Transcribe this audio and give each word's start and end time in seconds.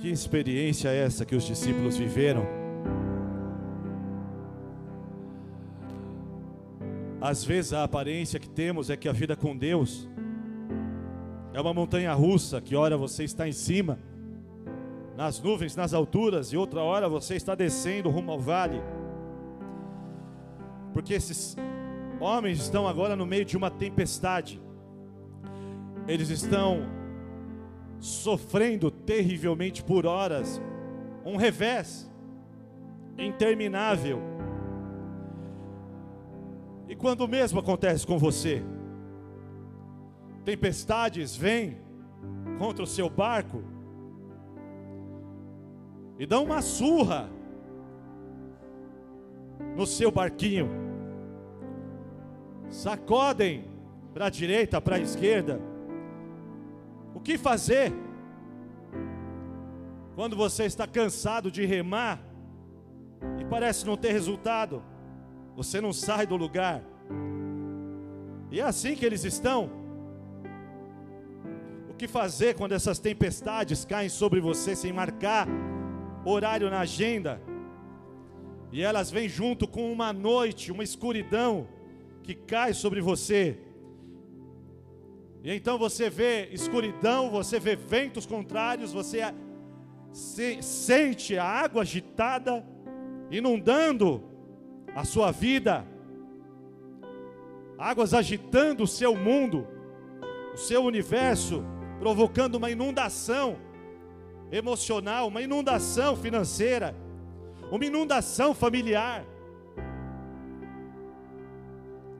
Que 0.00 0.08
experiência 0.08 0.88
é 0.88 1.04
essa 1.04 1.26
que 1.26 1.36
os 1.36 1.44
discípulos 1.44 1.94
viveram? 1.94 2.46
Às 7.20 7.44
vezes 7.44 7.74
a 7.74 7.84
aparência 7.84 8.40
que 8.40 8.48
temos 8.48 8.88
é 8.88 8.96
que 8.96 9.06
a 9.06 9.12
vida 9.12 9.36
com 9.36 9.54
Deus 9.54 10.08
é 11.52 11.60
uma 11.60 11.74
montanha 11.74 12.14
russa, 12.14 12.62
que 12.62 12.74
hora 12.74 12.96
você 12.96 13.24
está 13.24 13.46
em 13.46 13.52
cima, 13.52 13.98
nas 15.18 15.38
nuvens, 15.38 15.76
nas 15.76 15.92
alturas, 15.92 16.50
e 16.50 16.56
outra 16.56 16.80
hora 16.80 17.06
você 17.06 17.34
está 17.34 17.54
descendo 17.54 18.08
rumo 18.08 18.32
ao 18.32 18.40
vale. 18.40 18.80
Porque 20.94 21.12
esses 21.12 21.58
homens 22.18 22.58
estão 22.58 22.88
agora 22.88 23.14
no 23.14 23.26
meio 23.26 23.44
de 23.44 23.54
uma 23.54 23.70
tempestade. 23.70 24.58
Eles 26.08 26.30
estão 26.30 26.99
sofrendo 28.00 28.90
terrivelmente 28.90 29.84
por 29.84 30.06
horas, 30.06 30.60
um 31.24 31.36
revés 31.36 32.10
interminável. 33.18 34.20
E 36.88 36.96
quando 36.96 37.20
o 37.20 37.28
mesmo 37.28 37.60
acontece 37.60 38.06
com 38.06 38.18
você, 38.18 38.62
tempestades 40.44 41.36
vêm 41.36 41.78
contra 42.58 42.82
o 42.82 42.86
seu 42.86 43.08
barco 43.08 43.62
e 46.18 46.26
dão 46.26 46.44
uma 46.44 46.62
surra 46.62 47.30
no 49.76 49.86
seu 49.86 50.10
barquinho, 50.10 50.68
sacodem 52.68 53.64
para 54.12 54.26
a 54.26 54.30
direita, 54.30 54.80
para 54.80 54.96
a 54.96 55.00
esquerda, 55.00 55.60
o 57.14 57.20
que 57.20 57.36
fazer? 57.36 57.92
Quando 60.14 60.36
você 60.36 60.64
está 60.64 60.86
cansado 60.86 61.50
de 61.50 61.64
remar 61.64 62.20
e 63.38 63.44
parece 63.44 63.86
não 63.86 63.96
ter 63.96 64.12
resultado, 64.12 64.82
você 65.56 65.80
não 65.80 65.92
sai 65.92 66.26
do 66.26 66.36
lugar. 66.36 66.82
E 68.50 68.60
é 68.60 68.62
assim 68.62 68.94
que 68.94 69.04
eles 69.04 69.24
estão. 69.24 69.70
O 71.88 71.94
que 71.94 72.08
fazer 72.08 72.54
quando 72.54 72.72
essas 72.72 72.98
tempestades 72.98 73.84
caem 73.84 74.08
sobre 74.08 74.40
você 74.40 74.74
sem 74.74 74.92
marcar 74.92 75.46
horário 76.24 76.70
na 76.70 76.80
agenda? 76.80 77.40
E 78.72 78.82
elas 78.82 79.10
vêm 79.10 79.28
junto 79.28 79.66
com 79.66 79.92
uma 79.92 80.12
noite, 80.12 80.72
uma 80.72 80.84
escuridão 80.84 81.66
que 82.22 82.34
cai 82.34 82.72
sobre 82.72 83.00
você. 83.00 83.58
E 85.42 85.54
então 85.54 85.78
você 85.78 86.10
vê 86.10 86.48
escuridão, 86.52 87.30
você 87.30 87.58
vê 87.58 87.74
ventos 87.74 88.26
contrários, 88.26 88.92
você 88.92 89.22
se, 90.12 90.62
sente 90.62 91.38
a 91.38 91.44
água 91.44 91.82
agitada, 91.82 92.64
inundando 93.30 94.22
a 94.94 95.04
sua 95.04 95.30
vida, 95.30 95.86
águas 97.78 98.12
agitando 98.12 98.84
o 98.84 98.86
seu 98.86 99.16
mundo, 99.16 99.66
o 100.52 100.58
seu 100.58 100.84
universo, 100.84 101.64
provocando 101.98 102.56
uma 102.56 102.70
inundação 102.70 103.56
emocional, 104.52 105.28
uma 105.28 105.40
inundação 105.40 106.16
financeira, 106.16 106.94
uma 107.70 107.84
inundação 107.84 108.52
familiar. 108.52 109.24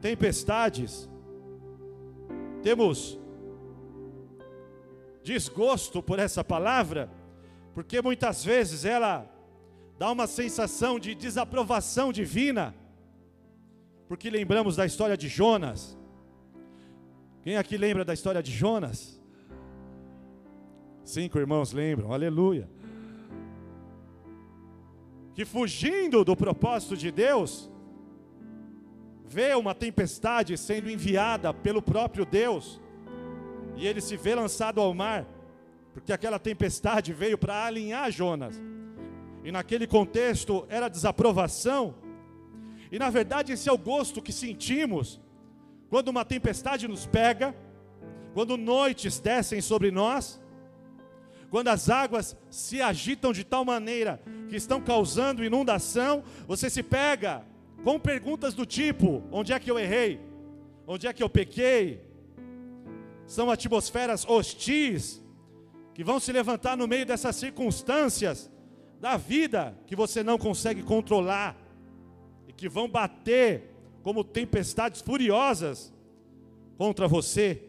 Tempestades 0.00 1.09
temos 2.62 3.18
desgosto 5.22 6.02
por 6.02 6.18
essa 6.18 6.42
palavra, 6.42 7.10
porque 7.74 8.00
muitas 8.00 8.44
vezes 8.44 8.84
ela 8.84 9.28
dá 9.98 10.10
uma 10.10 10.26
sensação 10.26 10.98
de 10.98 11.14
desaprovação 11.14 12.12
divina, 12.12 12.74
porque 14.08 14.30
lembramos 14.30 14.76
da 14.76 14.84
história 14.86 15.16
de 15.16 15.28
Jonas. 15.28 15.96
Quem 17.42 17.56
aqui 17.56 17.76
lembra 17.76 18.04
da 18.04 18.12
história 18.12 18.42
de 18.42 18.50
Jonas? 18.50 19.20
Cinco 21.04 21.38
irmãos 21.38 21.72
lembram, 21.72 22.12
aleluia. 22.12 22.68
Que 25.34 25.44
fugindo 25.44 26.24
do 26.24 26.36
propósito 26.36 26.96
de 26.96 27.10
Deus, 27.10 27.69
vê 29.30 29.54
uma 29.54 29.76
tempestade 29.76 30.58
sendo 30.58 30.90
enviada 30.90 31.54
pelo 31.54 31.80
próprio 31.80 32.24
Deus, 32.26 32.80
e 33.76 33.86
ele 33.86 34.00
se 34.00 34.16
vê 34.16 34.34
lançado 34.34 34.80
ao 34.80 34.92
mar, 34.92 35.24
porque 35.94 36.12
aquela 36.12 36.36
tempestade 36.36 37.12
veio 37.12 37.38
para 37.38 37.64
alinhar 37.64 38.10
Jonas, 38.10 38.60
e 39.44 39.52
naquele 39.52 39.86
contexto 39.86 40.66
era 40.68 40.88
desaprovação, 40.88 41.94
e 42.90 42.98
na 42.98 43.08
verdade 43.08 43.52
esse 43.52 43.68
é 43.68 43.72
o 43.72 43.78
gosto 43.78 44.20
que 44.20 44.32
sentimos 44.32 45.20
quando 45.88 46.08
uma 46.08 46.24
tempestade 46.24 46.88
nos 46.88 47.06
pega, 47.06 47.54
quando 48.34 48.56
noites 48.56 49.20
descem 49.20 49.60
sobre 49.60 49.92
nós, 49.92 50.42
quando 51.50 51.68
as 51.68 51.88
águas 51.88 52.36
se 52.50 52.82
agitam 52.82 53.32
de 53.32 53.44
tal 53.44 53.64
maneira 53.64 54.20
que 54.48 54.56
estão 54.56 54.80
causando 54.80 55.44
inundação, 55.44 56.24
você 56.48 56.68
se 56.68 56.82
pega 56.82 57.44
com 57.82 57.98
perguntas 57.98 58.54
do 58.54 58.66
tipo: 58.66 59.22
onde 59.30 59.52
é 59.52 59.58
que 59.58 59.70
eu 59.70 59.78
errei? 59.78 60.20
Onde 60.86 61.06
é 61.06 61.12
que 61.12 61.22
eu 61.22 61.28
pequei? 61.28 62.02
São 63.26 63.50
atmosferas 63.50 64.24
hostis 64.28 65.22
que 65.94 66.02
vão 66.02 66.18
se 66.18 66.32
levantar 66.32 66.76
no 66.76 66.88
meio 66.88 67.06
dessas 67.06 67.36
circunstâncias 67.36 68.50
da 69.00 69.16
vida 69.16 69.78
que 69.86 69.96
você 69.96 70.22
não 70.22 70.36
consegue 70.36 70.82
controlar 70.82 71.56
e 72.48 72.52
que 72.52 72.68
vão 72.68 72.88
bater 72.88 73.70
como 74.02 74.24
tempestades 74.24 75.00
furiosas 75.00 75.92
contra 76.76 77.06
você. 77.06 77.62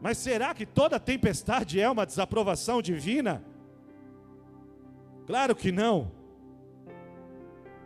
Mas 0.00 0.18
será 0.18 0.52
que 0.52 0.66
toda 0.66 1.00
tempestade 1.00 1.80
é 1.80 1.88
uma 1.88 2.04
desaprovação 2.04 2.82
divina? 2.82 3.42
Claro 5.26 5.56
que 5.56 5.72
não. 5.72 6.23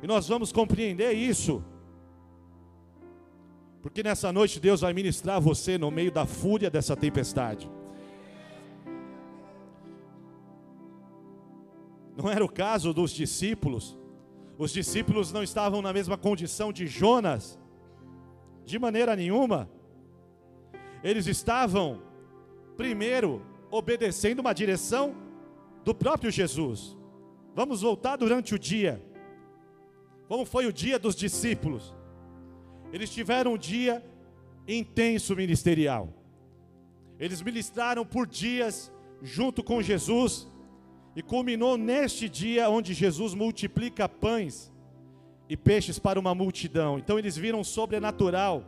E 0.02 0.06
nós 0.06 0.28
vamos 0.28 0.52
compreender 0.52 1.12
isso. 1.12 1.62
Porque 3.82 4.02
nessa 4.02 4.32
noite 4.32 4.60
Deus 4.60 4.80
vai 4.80 4.92
ministrar 4.92 5.40
você 5.40 5.78
no 5.78 5.90
meio 5.90 6.12
da 6.12 6.26
fúria 6.26 6.70
dessa 6.70 6.96
tempestade. 6.96 7.70
Não 12.16 12.28
era 12.28 12.44
o 12.44 12.48
caso 12.48 12.92
dos 12.92 13.12
discípulos. 13.12 13.96
Os 14.58 14.72
discípulos 14.72 15.32
não 15.32 15.42
estavam 15.42 15.80
na 15.80 15.92
mesma 15.92 16.18
condição 16.18 16.72
de 16.72 16.86
Jonas, 16.86 17.56
de 18.64 18.76
maneira 18.76 19.14
nenhuma. 19.14 19.70
Eles 21.02 21.28
estavam, 21.28 22.02
primeiro, 22.76 23.40
obedecendo 23.70 24.40
uma 24.40 24.52
direção 24.52 25.14
do 25.84 25.94
próprio 25.94 26.30
Jesus. 26.30 26.96
Vamos 27.54 27.82
voltar 27.82 28.16
durante 28.16 28.52
o 28.52 28.58
dia. 28.58 29.00
Como 30.28 30.44
foi 30.44 30.66
o 30.66 30.72
dia 30.72 30.98
dos 30.98 31.16
discípulos? 31.16 31.94
Eles 32.92 33.10
tiveram 33.10 33.54
um 33.54 33.58
dia 33.58 34.04
intenso 34.66 35.34
ministerial. 35.34 36.12
Eles 37.18 37.40
ministraram 37.40 38.04
por 38.04 38.26
dias 38.26 38.92
junto 39.22 39.64
com 39.64 39.82
Jesus 39.82 40.46
e 41.16 41.22
culminou 41.22 41.76
neste 41.76 42.28
dia 42.28 42.68
onde 42.68 42.92
Jesus 42.94 43.34
multiplica 43.34 44.08
pães 44.08 44.70
e 45.48 45.56
peixes 45.56 45.98
para 45.98 46.20
uma 46.20 46.34
multidão. 46.34 46.98
Então 46.98 47.18
eles 47.18 47.36
viram 47.36 47.64
sobrenatural 47.64 48.64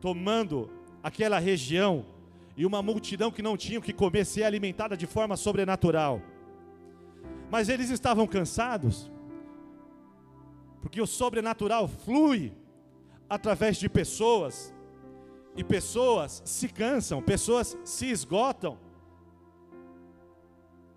tomando 0.00 0.70
aquela 1.02 1.38
região 1.38 2.04
e 2.56 2.66
uma 2.66 2.82
multidão 2.82 3.30
que 3.30 3.40
não 3.40 3.56
tinha 3.56 3.78
o 3.78 3.82
que 3.82 3.92
comer 3.92 4.26
ser 4.26 4.44
alimentada 4.44 4.96
de 4.96 5.06
forma 5.06 5.36
sobrenatural. 5.36 6.20
Mas 7.50 7.68
eles 7.68 7.88
estavam 7.88 8.26
cansados 8.26 9.10
porque 10.82 11.00
o 11.00 11.06
sobrenatural 11.06 11.86
flui 11.86 12.52
através 13.30 13.76
de 13.78 13.88
pessoas, 13.88 14.74
e 15.56 15.62
pessoas 15.62 16.42
se 16.44 16.68
cansam, 16.68 17.22
pessoas 17.22 17.78
se 17.84 18.10
esgotam. 18.10 18.76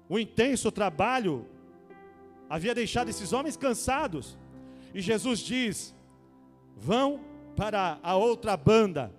O 0.09 0.17
intenso 0.17 0.71
trabalho 0.71 1.45
havia 2.49 2.73
deixado 2.73 3.09
esses 3.09 3.31
homens 3.31 3.55
cansados, 3.55 4.37
e 4.93 4.99
Jesus 4.99 5.39
diz: 5.39 5.95
vão 6.75 7.21
para 7.55 7.99
a 8.01 8.15
outra 8.15 8.57
banda, 8.57 9.13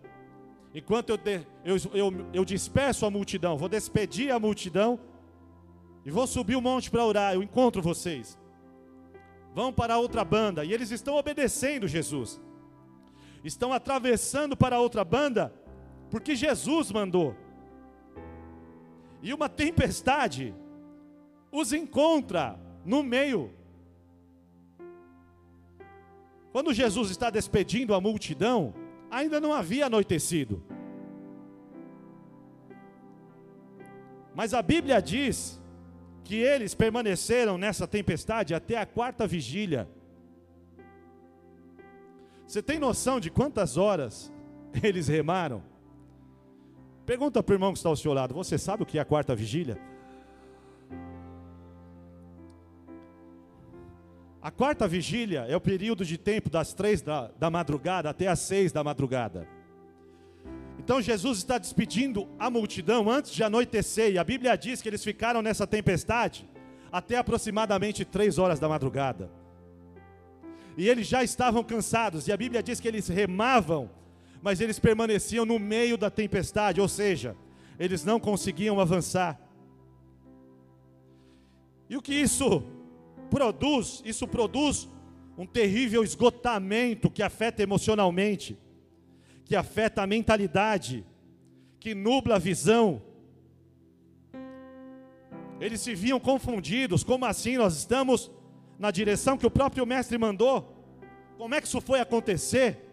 enquanto 0.74 1.10
eu, 1.10 1.16
de, 1.16 1.46
eu, 1.64 1.76
eu, 1.94 2.26
eu 2.34 2.44
disperso 2.44 3.06
a 3.06 3.10
multidão, 3.10 3.56
vou 3.56 3.68
despedir 3.68 4.32
a 4.32 4.40
multidão, 4.40 4.98
e 6.04 6.10
vou 6.10 6.26
subir 6.26 6.56
o 6.56 6.60
monte 6.60 6.90
para 6.90 7.06
orar, 7.06 7.34
eu 7.34 7.42
encontro 7.42 7.80
vocês 7.80 8.36
vão 9.56 9.72
para 9.72 9.96
outra 9.96 10.22
banda, 10.22 10.66
e 10.66 10.70
eles 10.74 10.90
estão 10.90 11.16
obedecendo 11.16 11.88
Jesus, 11.88 12.38
estão 13.42 13.72
atravessando 13.72 14.54
para 14.54 14.78
outra 14.78 15.02
banda, 15.02 15.50
porque 16.10 16.36
Jesus 16.36 16.92
mandou. 16.92 17.34
E 19.22 19.32
uma 19.32 19.48
tempestade 19.48 20.54
os 21.50 21.72
encontra 21.72 22.60
no 22.84 23.02
meio. 23.02 23.50
Quando 26.52 26.74
Jesus 26.74 27.10
está 27.10 27.30
despedindo 27.30 27.94
a 27.94 28.00
multidão, 28.00 28.74
ainda 29.10 29.40
não 29.40 29.54
havia 29.54 29.86
anoitecido. 29.86 30.62
Mas 34.34 34.52
a 34.52 34.60
Bíblia 34.60 35.00
diz 35.00 35.58
que 36.26 36.34
eles 36.34 36.74
permaneceram 36.74 37.56
nessa 37.56 37.86
tempestade 37.86 38.52
até 38.52 38.76
a 38.76 38.84
quarta 38.84 39.28
vigília. 39.28 39.88
Você 42.44 42.60
tem 42.60 42.80
noção 42.80 43.20
de 43.20 43.30
quantas 43.30 43.76
horas 43.76 44.32
eles 44.82 45.06
remaram? 45.06 45.62
Pergunta 47.06 47.40
para 47.40 47.52
o 47.52 47.54
irmão 47.54 47.72
que 47.72 47.78
está 47.78 47.88
ao 47.88 47.94
seu 47.94 48.12
lado: 48.12 48.34
Você 48.34 48.58
sabe 48.58 48.82
o 48.82 48.86
que 48.86 48.98
é 48.98 49.00
a 49.00 49.04
quarta 49.04 49.36
vigília? 49.36 49.78
A 54.42 54.50
quarta 54.50 54.88
vigília 54.88 55.46
é 55.48 55.56
o 55.56 55.60
período 55.60 56.04
de 56.04 56.18
tempo 56.18 56.50
das 56.50 56.74
três 56.74 57.00
da, 57.00 57.30
da 57.38 57.48
madrugada 57.50 58.10
até 58.10 58.26
as 58.26 58.40
seis 58.40 58.72
da 58.72 58.82
madrugada. 58.82 59.46
Então 60.86 61.02
Jesus 61.02 61.38
está 61.38 61.58
despedindo 61.58 62.28
a 62.38 62.48
multidão 62.48 63.10
antes 63.10 63.32
de 63.32 63.42
anoitecer, 63.42 64.12
e 64.12 64.18
a 64.18 64.22
Bíblia 64.22 64.56
diz 64.56 64.80
que 64.80 64.88
eles 64.88 65.02
ficaram 65.02 65.42
nessa 65.42 65.66
tempestade 65.66 66.48
até 66.92 67.18
aproximadamente 67.18 68.04
três 68.04 68.38
horas 68.38 68.60
da 68.60 68.68
madrugada. 68.68 69.28
E 70.76 70.88
eles 70.88 71.08
já 71.08 71.24
estavam 71.24 71.64
cansados, 71.64 72.28
e 72.28 72.32
a 72.32 72.36
Bíblia 72.36 72.62
diz 72.62 72.78
que 72.78 72.86
eles 72.86 73.08
remavam, 73.08 73.90
mas 74.40 74.60
eles 74.60 74.78
permaneciam 74.78 75.44
no 75.44 75.58
meio 75.58 75.98
da 75.98 76.08
tempestade, 76.08 76.80
ou 76.80 76.86
seja, 76.86 77.36
eles 77.80 78.04
não 78.04 78.20
conseguiam 78.20 78.78
avançar. 78.78 79.40
E 81.90 81.96
o 81.96 82.00
que 82.00 82.14
isso 82.14 82.62
produz? 83.28 84.04
Isso 84.04 84.28
produz 84.28 84.88
um 85.36 85.46
terrível 85.46 86.04
esgotamento 86.04 87.10
que 87.10 87.24
afeta 87.24 87.60
emocionalmente, 87.60 88.56
que 89.46 89.54
afeta 89.54 90.02
a 90.02 90.06
mentalidade, 90.06 91.06
que 91.78 91.94
nubla 91.94 92.34
a 92.34 92.38
visão. 92.38 93.00
Eles 95.60 95.80
se 95.80 95.94
viam 95.94 96.18
confundidos, 96.18 97.04
como 97.04 97.24
assim 97.24 97.56
nós 97.56 97.76
estamos 97.76 98.30
na 98.76 98.90
direção 98.90 99.38
que 99.38 99.46
o 99.46 99.50
próprio 99.50 99.86
mestre 99.86 100.18
mandou? 100.18 100.76
Como 101.38 101.54
é 101.54 101.60
que 101.60 101.66
isso 101.68 101.80
foi 101.80 102.00
acontecer? 102.00 102.92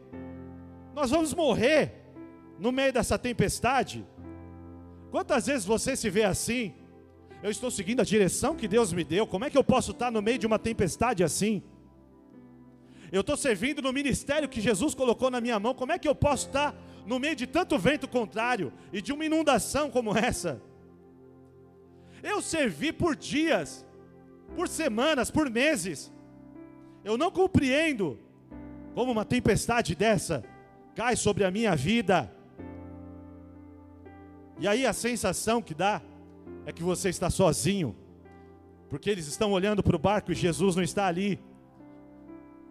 Nós 0.93 1.09
vamos 1.09 1.33
morrer 1.33 1.91
no 2.59 2.71
meio 2.71 2.93
dessa 2.93 3.17
tempestade. 3.17 4.05
Quantas 5.09 5.47
vezes 5.47 5.65
você 5.65 5.95
se 5.95 6.09
vê 6.09 6.23
assim? 6.23 6.75
Eu 7.41 7.49
estou 7.49 7.71
seguindo 7.71 7.99
a 7.99 8.05
direção 8.05 8.55
que 8.55 8.67
Deus 8.67 8.93
me 8.93 9.03
deu. 9.03 9.25
Como 9.25 9.43
é 9.43 9.49
que 9.49 9.57
eu 9.57 9.63
posso 9.63 9.91
estar 9.91 10.11
no 10.11 10.21
meio 10.21 10.37
de 10.37 10.45
uma 10.45 10.59
tempestade 10.59 11.23
assim? 11.23 11.63
Eu 13.13 13.21
estou 13.21 13.37
servindo 13.37 13.79
no 13.79 13.93
ministério 13.93 14.49
que 14.49 14.59
Jesus 14.59 14.95
colocou 14.95 15.29
na 15.29 15.39
minha 15.39 15.59
mão. 15.59 15.75
Como 15.75 15.91
é 15.91 15.99
que 15.99 16.07
eu 16.07 16.15
posso 16.15 16.47
estar 16.47 16.75
no 17.05 17.19
meio 17.19 17.35
de 17.35 17.45
tanto 17.45 17.77
vento 17.77 18.07
contrário 18.07 18.73
e 18.91 19.03
de 19.03 19.13
uma 19.13 19.23
inundação 19.23 19.91
como 19.91 20.17
essa? 20.17 20.59
Eu 22.23 22.41
servi 22.41 22.91
por 22.91 23.15
dias, 23.15 23.85
por 24.55 24.67
semanas, 24.67 25.29
por 25.29 25.47
meses. 25.47 26.11
Eu 27.05 27.15
não 27.15 27.29
compreendo 27.29 28.17
como 28.95 29.11
uma 29.11 29.23
tempestade 29.23 29.93
dessa 29.93 30.43
cai 30.95 31.15
sobre 31.15 31.43
a 31.43 31.51
minha 31.51 31.75
vida. 31.75 32.33
E 34.57 34.67
aí 34.67 34.87
a 34.87 34.93
sensação 34.93 35.61
que 35.61 35.75
dá 35.75 36.01
é 36.65 36.71
que 36.71 36.81
você 36.81 37.09
está 37.09 37.29
sozinho, 37.29 37.95
porque 38.89 39.07
eles 39.07 39.27
estão 39.27 39.51
olhando 39.51 39.83
para 39.83 39.95
o 39.95 39.99
barco 39.99 40.31
e 40.31 40.35
Jesus 40.35 40.75
não 40.75 40.81
está 40.81 41.05
ali. 41.05 41.39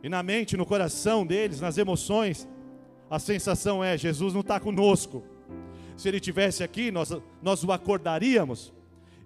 E 0.03 0.09
na 0.09 0.23
mente, 0.23 0.57
no 0.57 0.67
coração 0.67 1.25
deles, 1.25 1.61
nas 1.61 1.79
emoções, 1.79 2.49
a 3.09 3.19
sensação 3.19 3.85
é: 3.85 3.97
Jesus 3.97 4.35
não 4.35 4.41
está 4.41 4.59
conosco. 4.59 5.23
Se 5.97 6.09
ele 6.09 6.19
tivesse 6.19 6.65
aqui, 6.65 6.91
nós, 6.91 7.17
nós 7.41 7.63
o 7.63 7.71
acordaríamos, 7.71 8.73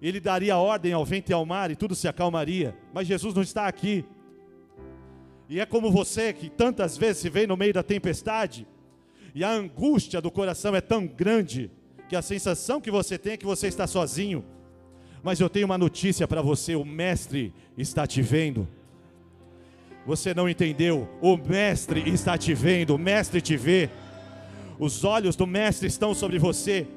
ele 0.01 0.19
daria 0.19 0.57
ordem 0.57 0.93
ao 0.93 1.03
vento 1.03 1.29
e 1.29 1.33
ao 1.33 1.45
mar 1.45 1.71
e 1.71 1.75
tudo 1.75 1.95
se 1.95 2.07
acalmaria. 2.07 2.77
Mas 2.93 3.07
Jesus 3.07 3.33
não 3.33 3.41
está 3.41 3.67
aqui. 3.67 4.05
E 5.49 5.59
é 5.59 5.65
como 5.65 5.91
você 5.91 6.33
que 6.33 6.49
tantas 6.49 6.97
vezes 6.97 7.21
se 7.21 7.29
vê 7.29 7.47
no 7.47 7.57
meio 7.57 7.73
da 7.73 7.81
tempestade, 7.81 8.67
e 9.33 9.43
a 9.43 9.49
angústia 9.49 10.21
do 10.21 10.29
coração 10.29 10.75
é 10.75 10.81
tão 10.81 11.07
grande, 11.07 11.71
que 12.09 12.15
a 12.15 12.21
sensação 12.21 12.79
que 12.79 12.91
você 12.91 13.17
tem 13.17 13.33
é 13.33 13.37
que 13.37 13.45
você 13.45 13.67
está 13.67 13.87
sozinho. 13.87 14.43
Mas 15.23 15.39
eu 15.39 15.49
tenho 15.49 15.65
uma 15.65 15.77
notícia 15.77 16.27
para 16.27 16.41
você: 16.41 16.75
o 16.75 16.85
Mestre 16.85 17.53
está 17.77 18.05
te 18.05 18.21
vendo. 18.21 18.67
Você 20.07 20.33
não 20.33 20.47
entendeu? 20.47 21.05
O 21.21 21.35
Mestre 21.35 22.01
está 22.09 22.37
te 22.37 22.53
vendo, 22.53 22.95
o 22.95 22.97
Mestre 22.97 23.41
te 23.41 23.57
vê. 23.57 23.89
Os 24.79 25.03
olhos 25.03 25.35
do 25.35 25.45
Mestre 25.45 25.85
estão 25.85 26.13
sobre 26.13 26.39
você. 26.39 26.87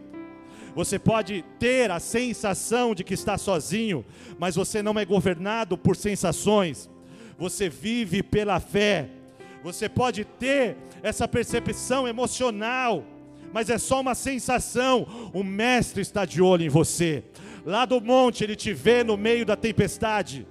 Você 0.77 0.97
pode 0.97 1.45
ter 1.59 1.91
a 1.91 1.99
sensação 1.99 2.95
de 2.95 3.03
que 3.03 3.15
está 3.15 3.37
sozinho, 3.37 4.05
mas 4.39 4.55
você 4.55 4.81
não 4.81 4.97
é 4.97 5.05
governado 5.05 5.77
por 5.77 5.97
sensações. 5.97 6.89
Você 7.37 7.69
vive 7.69 8.23
pela 8.23 8.61
fé. 8.61 9.09
Você 9.65 9.89
pode 9.89 10.25
ter 10.25 10.77
essa 11.03 11.27
percepção 11.27 12.07
emocional, 12.07 13.03
mas 13.53 13.69
é 13.71 13.77
só 13.77 14.03
uma 14.03 14.15
sensação. 14.15 15.31
O 15.35 15.43
Mestre 15.43 16.01
está 16.01 16.25
de 16.25 16.41
olho 16.41 16.65
em 16.65 16.69
você. 16.69 17.25
Lá 17.67 17.85
do 17.85 18.01
monte, 18.01 18.45
ele 18.45 18.55
te 18.55 18.73
vê 18.73 19.03
no 19.03 19.17
meio 19.17 19.45
da 19.45 19.57
tempestade. 19.57 20.47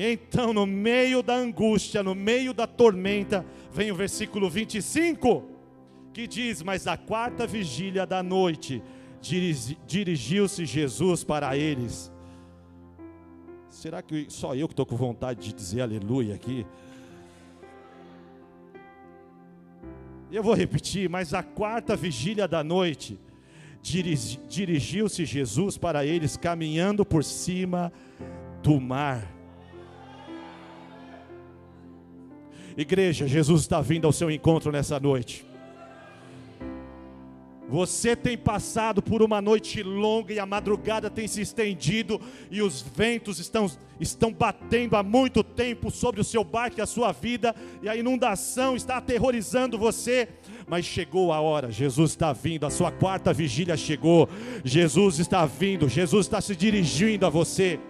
Então, 0.00 0.52
no 0.52 0.64
meio 0.64 1.24
da 1.24 1.34
angústia, 1.34 2.04
no 2.04 2.14
meio 2.14 2.54
da 2.54 2.68
tormenta, 2.68 3.44
vem 3.72 3.90
o 3.90 3.96
versículo 3.96 4.48
25, 4.48 5.42
que 6.14 6.28
diz: 6.28 6.62
Mas 6.62 6.86
a 6.86 6.96
quarta 6.96 7.48
vigília 7.48 8.06
da 8.06 8.22
noite, 8.22 8.80
dirigiu-se 9.84 10.64
Jesus 10.64 11.24
para 11.24 11.56
eles. 11.56 12.12
Será 13.68 14.00
que 14.00 14.26
só 14.28 14.54
eu 14.54 14.68
que 14.68 14.72
estou 14.72 14.86
com 14.86 14.94
vontade 14.94 15.40
de 15.40 15.52
dizer 15.52 15.80
aleluia 15.80 16.36
aqui? 16.36 16.64
Eu 20.30 20.44
vou 20.44 20.54
repetir, 20.54 21.10
mas 21.10 21.34
a 21.34 21.42
quarta 21.42 21.96
vigília 21.96 22.46
da 22.46 22.62
noite, 22.62 23.18
dirigiu-se 23.82 25.24
Jesus 25.24 25.76
para 25.76 26.06
eles 26.06 26.36
caminhando 26.36 27.04
por 27.04 27.24
cima 27.24 27.92
do 28.62 28.80
mar. 28.80 29.37
Igreja, 32.78 33.26
Jesus 33.26 33.62
está 33.62 33.80
vindo 33.80 34.06
ao 34.06 34.12
seu 34.12 34.30
encontro 34.30 34.70
nessa 34.70 35.00
noite. 35.00 35.44
Você 37.68 38.14
tem 38.14 38.38
passado 38.38 39.02
por 39.02 39.20
uma 39.20 39.42
noite 39.42 39.82
longa 39.82 40.32
e 40.32 40.38
a 40.38 40.46
madrugada 40.46 41.10
tem 41.10 41.26
se 41.26 41.40
estendido 41.40 42.20
e 42.52 42.62
os 42.62 42.80
ventos 42.80 43.40
estão, 43.40 43.68
estão 43.98 44.32
batendo 44.32 44.94
há 44.94 45.02
muito 45.02 45.42
tempo 45.42 45.90
sobre 45.90 46.20
o 46.20 46.24
seu 46.24 46.44
barco 46.44 46.78
e 46.78 46.80
a 46.80 46.86
sua 46.86 47.10
vida, 47.10 47.52
e 47.82 47.88
a 47.88 47.96
inundação 47.96 48.76
está 48.76 48.98
aterrorizando 48.98 49.76
você. 49.76 50.28
Mas 50.68 50.84
chegou 50.84 51.32
a 51.32 51.40
hora, 51.40 51.72
Jesus 51.72 52.12
está 52.12 52.32
vindo, 52.32 52.64
a 52.64 52.70
sua 52.70 52.92
quarta 52.92 53.32
vigília 53.32 53.76
chegou, 53.76 54.28
Jesus 54.64 55.18
está 55.18 55.44
vindo, 55.44 55.88
Jesus 55.88 56.26
está 56.26 56.40
se 56.40 56.54
dirigindo 56.54 57.26
a 57.26 57.28
você, 57.28 57.80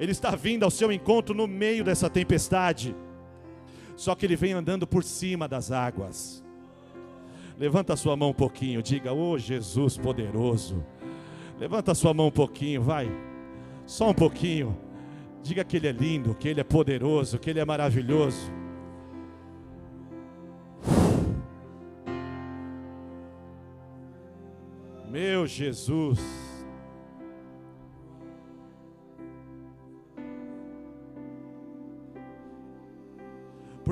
Ele 0.00 0.10
está 0.10 0.34
vindo 0.34 0.64
ao 0.64 0.70
seu 0.70 0.90
encontro 0.90 1.32
no 1.32 1.46
meio 1.46 1.84
dessa 1.84 2.10
tempestade, 2.10 2.92
só 3.96 4.14
que 4.14 4.26
Ele 4.26 4.36
vem 4.36 4.52
andando 4.52 4.86
por 4.86 5.04
cima 5.04 5.46
das 5.48 5.70
águas. 5.70 6.42
Levanta 7.58 7.92
a 7.92 7.96
sua 7.96 8.16
mão 8.16 8.30
um 8.30 8.34
pouquinho, 8.34 8.82
diga: 8.82 9.12
"Oh, 9.12 9.38
Jesus 9.38 9.96
poderoso". 9.96 10.84
Levanta 11.58 11.92
a 11.92 11.94
sua 11.94 12.12
mão 12.12 12.26
um 12.26 12.32
pouquinho, 12.32 12.82
vai. 12.82 13.10
Só 13.86 14.10
um 14.10 14.14
pouquinho. 14.14 14.76
Diga 15.42 15.62
que 15.62 15.76
ele 15.76 15.86
é 15.86 15.92
lindo, 15.92 16.34
que 16.34 16.48
ele 16.48 16.60
é 16.60 16.64
poderoso, 16.64 17.38
que 17.38 17.50
ele 17.50 17.60
é 17.60 17.64
maravilhoso. 17.64 18.50
Meu 25.08 25.46
Jesus. 25.46 26.43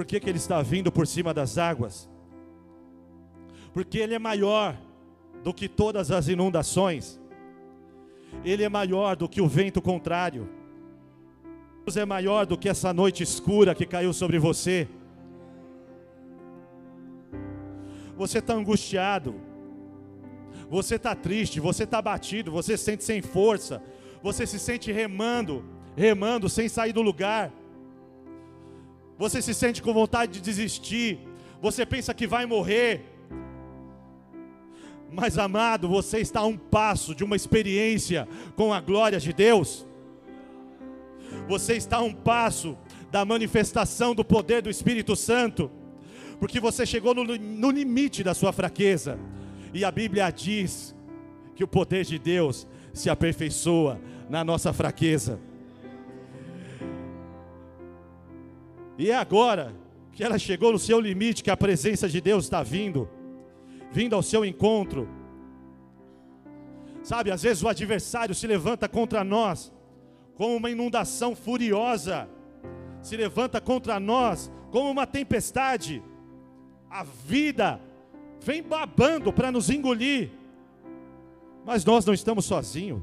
Por 0.03 0.07
que, 0.07 0.19
que 0.19 0.29
ele 0.29 0.39
está 0.39 0.61
vindo 0.61 0.91
por 0.91 1.07
cima 1.07 1.33
das 1.33 1.57
águas? 1.57 2.11
porque 3.73 3.99
Ele 3.99 4.15
é 4.15 4.19
maior 4.19 4.77
do 5.43 5.53
que 5.53 5.69
todas 5.69 6.11
as 6.11 6.29
inundações, 6.29 7.21
Ele 8.45 8.63
é 8.63 8.69
maior 8.69 9.17
do 9.17 9.29
que 9.29 9.41
o 9.41 9.49
vento 9.49 9.81
contrário, 9.81 10.49
Deus 11.85 11.97
é 11.97 12.05
maior 12.05 12.47
do 12.47 12.57
que 12.57 12.69
essa 12.69 12.93
noite 12.93 13.23
escura 13.23 13.75
que 13.75 13.87
caiu 13.87 14.13
sobre 14.13 14.39
você. 14.39 14.89
Você 18.17 18.39
está 18.39 18.55
angustiado, 18.55 19.35
Você 20.71 20.95
está 20.95 21.15
triste, 21.15 21.61
você 21.61 21.85
está 21.85 22.01
batido, 22.01 22.51
você 22.51 22.79
se 22.79 22.85
sente 22.85 23.05
sem 23.05 23.21
força, 23.21 23.83
você 24.23 24.47
se 24.47 24.59
sente 24.59 24.91
remando, 24.91 25.65
remando 25.95 26.49
sem 26.49 26.67
sair 26.67 26.93
do 26.93 27.03
lugar. 27.03 27.53
Você 29.19 29.41
se 29.41 29.55
sente 29.55 29.83
com 29.83 29.93
vontade 29.93 30.33
de 30.33 30.41
desistir, 30.41 31.19
você 31.61 31.87
pensa 31.87 32.13
que 32.13 32.27
vai 32.27 32.47
morrer. 32.47 33.05
Mas 35.11 35.37
amado, 35.37 35.89
você 35.89 36.19
está 36.19 36.41
a 36.41 36.47
um 36.47 36.57
passo 36.57 37.15
de 37.15 37.23
uma 37.23 37.37
experiência 37.37 38.27
com 38.57 38.73
a 38.73 38.81
glória 38.81 39.21
de 39.21 39.33
Deus. 39.33 39.87
Você 41.47 41.75
está 41.75 41.99
a 41.99 42.03
um 42.03 42.13
passo 42.13 42.77
da 43.11 43.25
manifestação 43.25 44.15
do 44.15 44.25
poder 44.25 44.63
do 44.63 44.71
Espírito 44.71 45.15
Santo, 45.15 45.71
porque 46.41 46.59
você 46.59 46.87
chegou 46.87 47.15
no, 47.15 47.25
no 47.25 47.71
limite 47.71 48.25
da 48.25 48.33
sua 48.33 48.53
fraqueza, 48.53 49.19
e 49.75 49.85
a 49.85 49.91
Bíblia 49.91 50.31
diz 50.31 50.95
que 51.55 51.63
o 51.63 51.69
poder 51.69 52.05
de 52.05 52.19
Deus 52.19 52.67
se 52.93 53.11
aperfeiçoa 53.11 54.01
na 54.29 54.43
nossa 54.43 54.73
fraqueza. 54.73 55.39
E 58.99 59.11
é 59.11 59.17
agora 59.17 59.75
que 60.13 60.23
ela 60.23 60.39
chegou 60.39 60.73
no 60.73 60.79
seu 60.79 61.01
limite, 61.01 61.43
que 61.43 61.51
a 61.51 61.57
presença 61.57 62.09
de 62.09 62.21
Deus 62.21 62.45
está 62.45 62.63
vindo, 62.63 63.09
vindo 63.91 64.15
ao 64.15 64.23
seu 64.23 64.45
encontro. 64.45 65.09
Sabe, 67.03 67.31
às 67.31 67.43
vezes 67.43 67.63
o 67.63 67.69
adversário 67.69 68.35
se 68.35 68.47
levanta 68.47 68.89
contra 68.89 69.25
nós, 69.25 69.73
como 70.37 70.57
uma 70.57 70.71
inundação 70.71 71.35
furiosa, 71.35 72.29
se 73.03 73.17
levanta 73.17 73.61
contra 73.61 73.99
nós 73.99 74.51
como 74.71 74.91
uma 74.91 75.07
tempestade. 75.07 76.03
A 76.89 77.03
vida 77.03 77.81
vem 78.41 78.63
babando 78.63 79.33
para 79.33 79.51
nos 79.51 79.71
engolir, 79.71 80.31
mas 81.65 81.85
nós 81.85 82.05
não 82.05 82.15
estamos 82.15 82.45
sozinhos. 82.45 83.03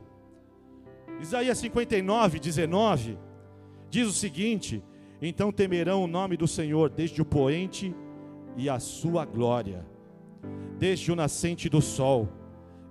Isaías 1.19 1.57
59, 1.57 2.39
19 2.39 3.17
diz 3.89 4.07
o 4.07 4.13
seguinte: 4.13 4.83
Então 5.21 5.51
temerão 5.51 6.03
o 6.03 6.07
nome 6.07 6.37
do 6.37 6.47
Senhor 6.47 6.89
desde 6.89 7.21
o 7.21 7.25
poente 7.25 7.93
e 8.55 8.69
a 8.69 8.79
sua 8.79 9.25
glória, 9.25 9.85
desde 10.77 11.11
o 11.11 11.15
nascente 11.15 11.69
do 11.69 11.81
sol, 11.81 12.29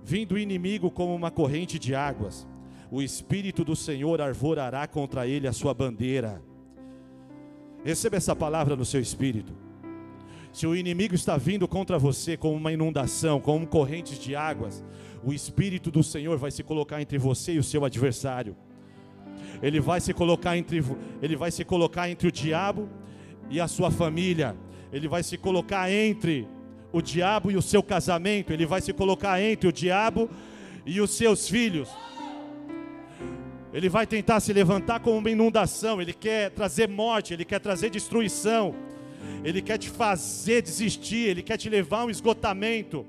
vindo 0.03 0.33
o 0.33 0.39
inimigo 0.39 0.91
como 0.91 1.15
uma 1.15 1.31
corrente 1.31 1.79
de 1.79 1.95
águas. 1.95 2.47
O 2.91 3.01
Espírito 3.01 3.63
do 3.63 3.75
Senhor 3.75 4.21
arvorará 4.21 4.87
contra 4.87 5.27
ele 5.27 5.47
a 5.47 5.53
sua 5.53 5.73
bandeira 5.73 6.41
Receba 7.83 8.17
essa 8.17 8.35
palavra 8.35 8.75
no 8.75 8.83
seu 8.83 8.99
espírito. 8.99 9.53
Se 10.51 10.67
o 10.67 10.75
inimigo 10.75 11.15
está 11.15 11.37
vindo 11.37 11.67
contra 11.67 11.97
você 11.97 12.35
como 12.35 12.55
uma 12.55 12.73
inundação, 12.73 13.39
como 13.39 13.67
correntes 13.67 14.19
de 14.19 14.35
águas, 14.35 14.83
o 15.23 15.31
Espírito 15.31 15.91
do 15.91 16.03
Senhor 16.03 16.37
vai 16.37 16.51
se 16.51 16.63
colocar 16.63 17.01
entre 17.01 17.17
você 17.17 17.53
e 17.53 17.59
o 17.59 17.63
seu 17.63 17.85
adversário. 17.85 18.55
Ele 19.61 19.79
vai 19.79 19.99
se 20.01 20.13
colocar 20.13 20.57
entre, 20.57 20.83
ele 21.21 21.35
vai 21.35 21.51
se 21.51 21.63
colocar 21.65 22.09
entre 22.09 22.27
o 22.27 22.31
diabo 22.31 22.89
e 23.49 23.59
a 23.59 23.67
sua 23.67 23.91
família. 23.91 24.55
Ele 24.91 25.07
vai 25.07 25.23
se 25.23 25.37
colocar 25.37 25.91
entre 25.91 26.47
o 26.91 27.01
diabo 27.01 27.51
e 27.51 27.57
o 27.57 27.61
seu 27.61 27.83
casamento. 27.83 28.51
Ele 28.51 28.65
vai 28.65 28.81
se 28.81 28.93
colocar 28.93 29.41
entre 29.41 29.67
o 29.67 29.71
diabo 29.71 30.29
e 30.85 30.99
os 31.01 31.11
seus 31.11 31.47
filhos. 31.47 31.89
Ele 33.71 33.87
vai 33.87 34.07
tentar 34.07 34.39
se 34.39 34.51
levantar 34.51 34.99
como 34.99 35.17
uma 35.17 35.29
inundação, 35.29 36.01
ele 36.01 36.13
quer 36.13 36.49
trazer 36.49 36.89
morte, 36.89 37.35
ele 37.35 37.45
quer 37.45 37.59
trazer 37.59 37.91
destruição, 37.91 38.73
ele 39.43 39.61
quer 39.61 39.77
te 39.77 39.89
fazer 39.89 40.63
desistir, 40.63 41.27
ele 41.29 41.43
quer 41.43 41.57
te 41.57 41.69
levar 41.69 41.99
a 41.99 42.05
um 42.05 42.09
esgotamento. 42.09 43.05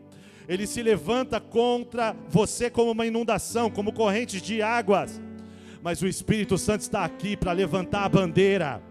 Ele 0.47 0.67
se 0.67 0.83
levanta 0.83 1.41
contra 1.41 2.15
você 2.29 2.69
como 2.69 2.91
uma 2.91 3.07
inundação, 3.07 3.71
como 3.71 3.93
correntes 3.93 4.43
de 4.43 4.61
águas. 4.61 5.21
Mas 5.83 6.03
o 6.03 6.07
Espírito 6.07 6.59
Santo 6.59 6.83
está 6.83 7.05
aqui 7.05 7.37
para 7.37 7.53
levantar 7.53 8.05
a 8.05 8.09
bandeira. 8.09 8.83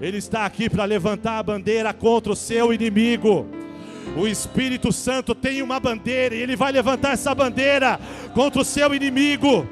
Ele 0.00 0.18
está 0.18 0.46
aqui 0.46 0.70
para 0.70 0.84
levantar 0.84 1.38
a 1.38 1.42
bandeira 1.42 1.92
contra 1.92 2.32
o 2.32 2.36
seu 2.36 2.72
inimigo. 2.72 3.46
O 4.16 4.26
Espírito 4.26 4.92
Santo 4.92 5.34
tem 5.34 5.60
uma 5.60 5.80
bandeira 5.80 6.34
e 6.34 6.40
ele 6.40 6.54
vai 6.54 6.70
levantar 6.70 7.12
essa 7.12 7.34
bandeira 7.34 7.98
contra 8.32 8.60
o 8.60 8.64
seu 8.64 8.94
inimigo. 8.94 9.66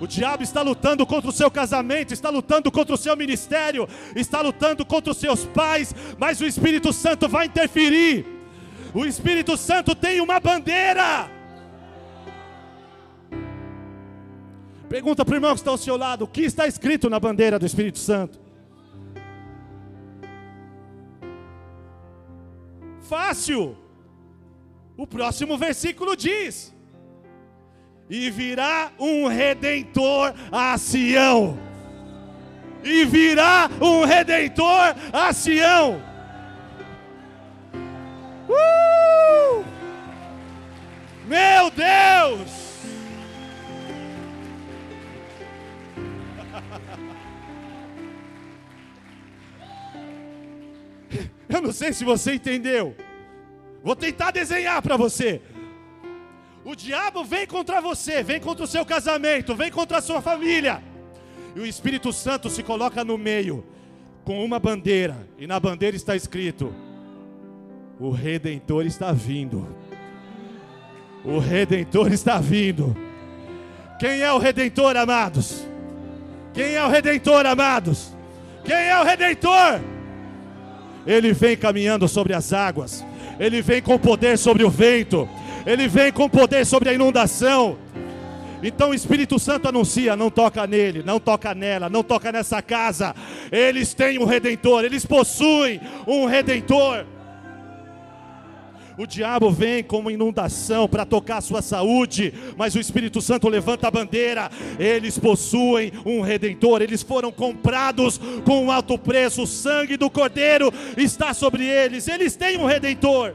O 0.00 0.08
diabo 0.08 0.42
está 0.42 0.60
lutando 0.60 1.06
contra 1.06 1.30
o 1.30 1.32
seu 1.32 1.50
casamento, 1.50 2.12
está 2.12 2.28
lutando 2.28 2.70
contra 2.70 2.94
o 2.94 2.98
seu 2.98 3.16
ministério, 3.16 3.88
está 4.16 4.40
lutando 4.40 4.84
contra 4.84 5.12
os 5.12 5.18
seus 5.18 5.44
pais, 5.44 5.94
mas 6.18 6.40
o 6.40 6.46
Espírito 6.46 6.92
Santo 6.92 7.28
vai 7.28 7.46
interferir. 7.46 8.26
O 8.92 9.06
Espírito 9.06 9.56
Santo 9.56 9.94
tem 9.94 10.20
uma 10.20 10.40
bandeira. 10.40 11.30
Pergunta 14.94 15.24
para 15.24 15.32
o 15.32 15.36
irmão 15.38 15.50
que 15.50 15.56
está 15.58 15.72
ao 15.72 15.76
seu 15.76 15.96
lado: 15.96 16.22
o 16.22 16.28
que 16.28 16.42
está 16.42 16.68
escrito 16.68 17.10
na 17.10 17.18
bandeira 17.18 17.58
do 17.58 17.66
Espírito 17.66 17.98
Santo? 17.98 18.38
Fácil. 23.00 23.76
O 24.96 25.04
próximo 25.04 25.58
versículo 25.58 26.16
diz: 26.16 26.72
e 28.08 28.30
virá 28.30 28.92
um 28.96 29.26
redentor 29.26 30.32
a 30.52 30.78
Sião. 30.78 31.58
E 32.84 33.04
virá 33.04 33.68
um 33.80 34.04
redentor 34.04 34.94
a 35.12 35.32
Sião. 35.32 36.00
Uh! 38.48 39.64
Meu 41.26 41.68
Deus! 41.72 42.63
Eu 51.54 51.62
não 51.62 51.72
sei 51.72 51.92
se 51.92 52.04
você 52.04 52.34
entendeu. 52.34 52.96
Vou 53.82 53.94
tentar 53.94 54.32
desenhar 54.32 54.82
para 54.82 54.96
você. 54.96 55.40
O 56.64 56.74
diabo 56.74 57.22
vem 57.22 57.46
contra 57.46 57.80
você, 57.80 58.24
vem 58.24 58.40
contra 58.40 58.64
o 58.64 58.66
seu 58.66 58.84
casamento, 58.84 59.54
vem 59.54 59.70
contra 59.70 59.98
a 59.98 60.02
sua 60.02 60.20
família. 60.20 60.82
E 61.54 61.60
o 61.60 61.66
Espírito 61.66 62.12
Santo 62.12 62.50
se 62.50 62.64
coloca 62.64 63.04
no 63.04 63.16
meio 63.16 63.64
com 64.24 64.44
uma 64.44 64.58
bandeira, 64.58 65.28
e 65.38 65.46
na 65.46 65.60
bandeira 65.60 65.96
está 65.96 66.16
escrito: 66.16 66.74
O 68.00 68.10
redentor 68.10 68.84
está 68.84 69.12
vindo. 69.12 69.64
O 71.24 71.38
redentor 71.38 72.12
está 72.12 72.38
vindo. 72.38 72.96
Quem 74.00 74.22
é 74.22 74.32
o 74.32 74.38
redentor, 74.38 74.96
amados? 74.96 75.64
Quem 76.52 76.74
é 76.74 76.84
o 76.84 76.88
redentor, 76.88 77.46
amados? 77.46 78.12
Quem 78.64 78.74
é 78.74 79.00
o 79.00 79.04
redentor? 79.04 79.93
Ele 81.06 81.32
vem 81.32 81.56
caminhando 81.56 82.08
sobre 82.08 82.32
as 82.32 82.52
águas, 82.52 83.04
ele 83.38 83.60
vem 83.60 83.82
com 83.82 83.98
poder 83.98 84.38
sobre 84.38 84.64
o 84.64 84.70
vento, 84.70 85.28
ele 85.66 85.88
vem 85.88 86.12
com 86.12 86.28
poder 86.28 86.64
sobre 86.64 86.88
a 86.88 86.92
inundação. 86.92 87.76
Então 88.62 88.90
o 88.90 88.94
Espírito 88.94 89.38
Santo 89.38 89.68
anuncia: 89.68 90.16
não 90.16 90.30
toca 90.30 90.66
nele, 90.66 91.02
não 91.04 91.20
toca 91.20 91.54
nela, 91.54 91.90
não 91.90 92.02
toca 92.02 92.32
nessa 92.32 92.62
casa. 92.62 93.14
Eles 93.52 93.92
têm 93.92 94.18
um 94.18 94.24
redentor, 94.24 94.84
eles 94.84 95.04
possuem 95.04 95.80
um 96.06 96.24
redentor. 96.24 97.04
O 98.96 99.06
diabo 99.06 99.50
vem 99.50 99.82
como 99.82 100.10
inundação 100.10 100.88
para 100.88 101.04
tocar 101.04 101.38
a 101.38 101.40
sua 101.40 101.60
saúde, 101.60 102.32
mas 102.56 102.74
o 102.74 102.80
Espírito 102.80 103.20
Santo 103.20 103.48
levanta 103.48 103.88
a 103.88 103.90
bandeira. 103.90 104.50
Eles 104.78 105.18
possuem 105.18 105.92
um 106.06 106.20
redentor, 106.20 106.80
eles 106.80 107.02
foram 107.02 107.32
comprados 107.32 108.18
com 108.44 108.64
um 108.64 108.70
alto 108.70 108.96
preço. 108.96 109.42
O 109.42 109.46
sangue 109.46 109.96
do 109.96 110.08
Cordeiro 110.08 110.72
está 110.96 111.34
sobre 111.34 111.64
eles, 111.64 112.06
eles 112.06 112.36
têm 112.36 112.56
um 112.56 112.66
redentor. 112.66 113.34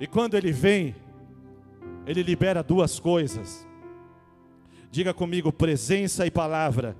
E 0.00 0.06
quando 0.06 0.34
ele 0.36 0.52
vem, 0.52 0.94
ele 2.06 2.22
libera 2.22 2.62
duas 2.62 3.00
coisas. 3.00 3.66
Diga 4.90 5.14
comigo: 5.14 5.50
presença 5.50 6.26
e 6.26 6.30
palavra. 6.30 6.94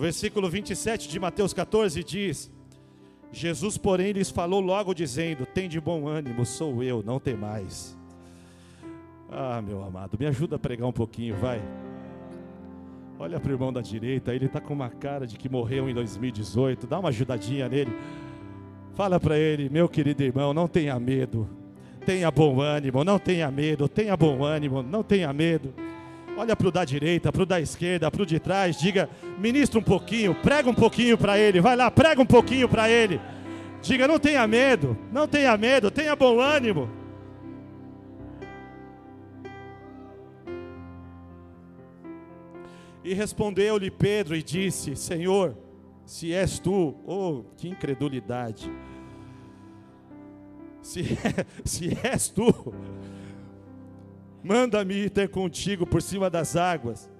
O 0.00 0.02
versículo 0.02 0.48
27 0.48 1.10
de 1.10 1.20
Mateus 1.20 1.52
14 1.52 2.02
diz: 2.02 2.50
Jesus, 3.30 3.76
porém, 3.76 4.12
lhes 4.12 4.30
falou 4.30 4.58
logo, 4.58 4.94
dizendo: 4.94 5.44
Tem 5.44 5.68
de 5.68 5.78
bom 5.78 6.08
ânimo, 6.08 6.46
sou 6.46 6.82
eu, 6.82 7.02
não 7.02 7.20
tem 7.20 7.36
mais. 7.36 7.94
Ah, 9.30 9.60
meu 9.60 9.84
amado, 9.84 10.16
me 10.18 10.24
ajuda 10.24 10.56
a 10.56 10.58
pregar 10.58 10.88
um 10.88 10.92
pouquinho, 10.92 11.36
vai. 11.36 11.60
Olha 13.18 13.38
para 13.38 13.50
o 13.50 13.52
irmão 13.52 13.70
da 13.70 13.82
direita, 13.82 14.34
ele 14.34 14.46
está 14.46 14.58
com 14.58 14.72
uma 14.72 14.88
cara 14.88 15.26
de 15.26 15.36
que 15.36 15.50
morreu 15.50 15.86
em 15.86 15.92
2018. 15.92 16.86
Dá 16.86 16.98
uma 16.98 17.10
ajudadinha 17.10 17.68
nele. 17.68 17.92
Fala 18.94 19.20
para 19.20 19.36
ele, 19.36 19.68
meu 19.68 19.86
querido 19.86 20.22
irmão, 20.22 20.54
não 20.54 20.66
tenha 20.66 20.98
medo. 20.98 21.46
Tenha 22.06 22.30
bom 22.30 22.62
ânimo, 22.62 23.04
não 23.04 23.18
tenha 23.18 23.50
medo. 23.50 23.86
Tenha 23.86 24.16
bom 24.16 24.42
ânimo, 24.42 24.82
não 24.82 25.02
tenha 25.02 25.30
medo. 25.30 25.74
Olha 26.36 26.56
para 26.56 26.68
o 26.68 26.70
da 26.70 26.84
direita, 26.84 27.30
para 27.32 27.42
o 27.42 27.46
da 27.46 27.60
esquerda, 27.60 28.10
para 28.10 28.22
o 28.22 28.26
de 28.26 28.38
trás, 28.38 28.78
diga, 28.78 29.10
ministra 29.38 29.78
um 29.78 29.82
pouquinho, 29.82 30.34
prega 30.34 30.70
um 30.70 30.74
pouquinho 30.74 31.18
para 31.18 31.38
ele, 31.38 31.60
vai 31.60 31.76
lá, 31.76 31.90
prega 31.90 32.22
um 32.22 32.26
pouquinho 32.26 32.68
para 32.68 32.88
ele. 32.88 33.20
Diga, 33.82 34.06
não 34.06 34.18
tenha 34.18 34.46
medo, 34.46 34.96
não 35.12 35.26
tenha 35.26 35.56
medo, 35.56 35.90
tenha 35.90 36.14
bom 36.14 36.40
ânimo. 36.40 36.88
E 43.02 43.14
respondeu-lhe 43.14 43.90
Pedro 43.90 44.36
e 44.36 44.42
disse: 44.42 44.94
Senhor, 44.94 45.56
se 46.04 46.32
és 46.32 46.58
tu, 46.58 46.94
oh, 47.06 47.44
que 47.56 47.68
incredulidade. 47.68 48.70
Se, 50.82 51.04
se 51.64 51.96
és 52.02 52.28
tu, 52.28 52.74
manda-me 54.42 54.94
ir 54.94 55.10
ter 55.10 55.28
contigo 55.28 55.86
por 55.86 56.02
cima 56.02 56.28
das 56.30 56.56
águas. 56.56 57.10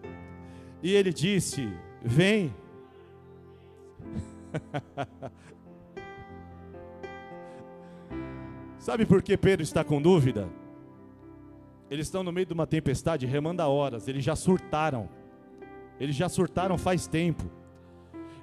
E 0.82 0.94
ele 0.94 1.12
disse: 1.12 1.72
Vem. 2.02 2.54
Sabe 8.78 9.04
por 9.04 9.22
que 9.22 9.36
Pedro 9.36 9.62
está 9.62 9.84
com 9.84 10.00
dúvida? 10.00 10.48
Eles 11.90 12.06
estão 12.06 12.22
no 12.22 12.32
meio 12.32 12.46
de 12.46 12.52
uma 12.52 12.66
tempestade 12.66 13.26
remando 13.26 13.62
horas, 13.62 14.08
eles 14.08 14.24
já 14.24 14.34
surtaram. 14.34 15.08
Eles 15.98 16.16
já 16.16 16.28
surtaram 16.28 16.78
faz 16.78 17.06
tempo. 17.06 17.44